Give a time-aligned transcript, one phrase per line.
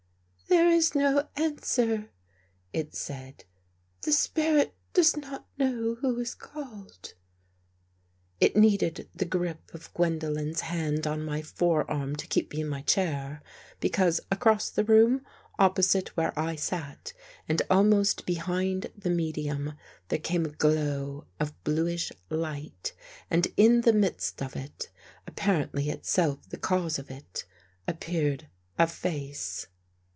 [0.51, 2.09] "There is no answer,"
[2.73, 3.45] it said."
[4.03, 7.13] The spirit does not know who is called."
[8.39, 12.81] It needed the grip of Gwendolen's hand on my forearm to keep me in my
[12.81, 13.41] chair.
[13.79, 15.21] Because across the room,
[15.59, 17.13] opposite where I sat,
[17.47, 19.73] and almost behind the medium,
[20.09, 22.93] there came a glow of bluish light.
[23.29, 24.89] And in the midst of it,
[25.27, 27.45] apparently itself the cause of it,
[27.87, 28.47] ap peared
[28.79, 29.67] a face.